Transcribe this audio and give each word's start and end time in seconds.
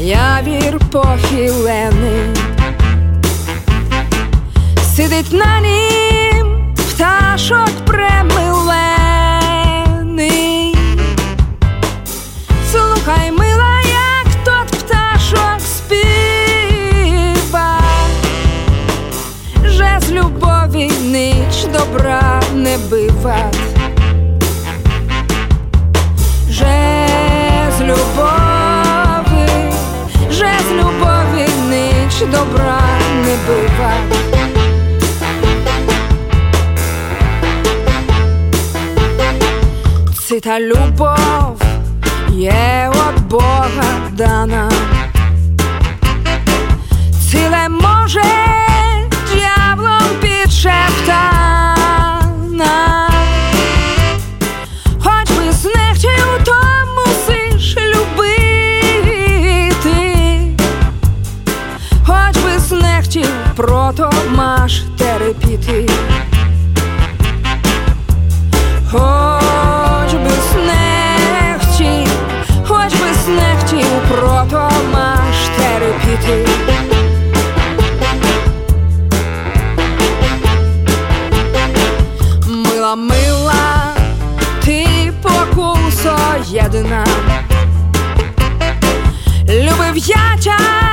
явір 0.00 0.78
похилений, 0.92 2.36
сидить 4.96 5.32
на 5.32 5.60
нім 5.60 6.74
пташок 6.76 7.70
премилений. 7.86 8.76
Слухай, 12.72 13.30
мила, 13.30 13.80
як 13.80 14.26
тот 14.44 14.66
пташок 14.78 15.60
співа, 15.60 16.20
же 19.64 19.98
з 20.00 20.10
любові 20.10 20.90
ніч 21.02 21.64
добра 21.72 22.42
не 22.54 22.78
бива. 22.78 23.50
Же 26.50 26.99
з 27.90 27.92
любові, 27.92 29.72
же 30.30 30.52
з 30.68 30.72
любові 30.72 31.46
ніч 31.70 32.30
добра 32.32 32.80
не 33.24 33.36
бива. 33.46 33.92
Це 40.28 40.40
та 40.40 40.60
любов 40.60 41.62
є 42.30 42.90
от 42.94 43.22
Бога 43.22 44.10
дана, 44.12 44.70
знехтів, 63.10 63.30
прото 63.56 64.10
маш 64.30 64.82
терпіти. 64.98 65.88
Хоч 68.90 70.12
би 70.12 70.30
снехті, 70.52 72.08
хоч 72.64 72.92
би 72.92 73.14
снехтів, 73.24 73.86
прото 74.08 74.70
маш 74.92 75.48
терпіти. 75.58 76.48
Мила, 82.46 82.96
мила, 82.96 83.94
ти 84.64 85.12
покусо 85.22 86.16
єдина, 86.46 87.06
любив 89.48 89.96
я 89.96 90.36
тя, 90.44 90.89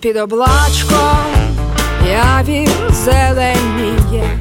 Під 0.00 0.16
облачком 0.16 1.18
явір 2.10 2.70
зеленіє, 2.90 4.38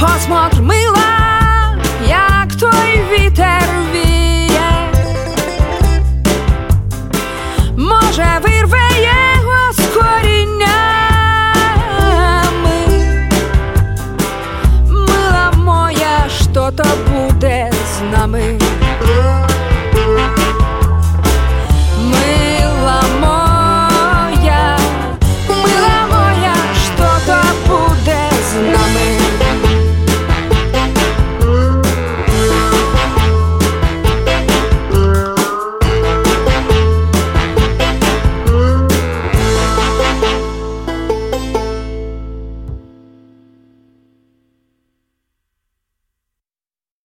посмотр 0.00 0.60
мила, 0.60 1.76
як 2.08 2.54
той 2.60 3.02
вітер 3.12 3.68
віє, 3.92 4.92
може 7.76 8.40
вирве 8.42 8.88
його 9.00 9.72
з 9.72 9.80
коріннями, 9.96 10.70
мила 14.88 15.52
моя, 15.56 16.28
що 16.28 16.70
то 16.70 16.84
буде 17.10 17.72
з 17.72 18.16
нами. 18.16 18.59